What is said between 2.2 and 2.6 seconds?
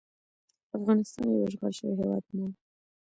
نه وو.